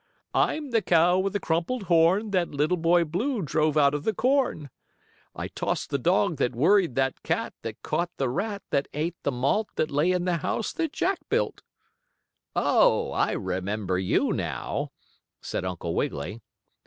[0.33, 4.15] I'm the cow with the crumpled horn, that little Boy Blue drove out of the
[4.15, 4.71] corn.
[5.35, 9.31] I tossed the dog that worried that cat that caught the rat that ate the
[9.31, 11.61] malt that lay in the house that Jack built."
[12.55, 14.91] "Oh, I remember you now,"
[15.39, 16.41] said Uncle Wiggily.